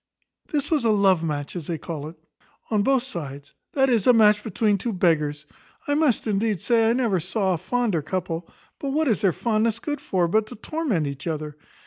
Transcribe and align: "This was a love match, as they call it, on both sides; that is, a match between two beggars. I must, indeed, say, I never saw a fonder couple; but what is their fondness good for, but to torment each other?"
"This 0.51 0.71
was 0.71 0.83
a 0.83 0.89
love 0.89 1.23
match, 1.23 1.55
as 1.55 1.67
they 1.67 1.77
call 1.77 2.07
it, 2.07 2.15
on 2.71 2.81
both 2.81 3.03
sides; 3.03 3.53
that 3.73 3.87
is, 3.87 4.07
a 4.07 4.13
match 4.13 4.43
between 4.43 4.79
two 4.79 4.93
beggars. 4.93 5.45
I 5.87 5.93
must, 5.93 6.25
indeed, 6.25 6.59
say, 6.59 6.89
I 6.89 6.93
never 6.93 7.19
saw 7.19 7.53
a 7.53 7.57
fonder 7.59 8.01
couple; 8.01 8.49
but 8.79 8.93
what 8.93 9.07
is 9.07 9.21
their 9.21 9.31
fondness 9.31 9.77
good 9.77 10.01
for, 10.01 10.27
but 10.27 10.47
to 10.47 10.55
torment 10.55 11.05
each 11.05 11.27
other?" 11.27 11.55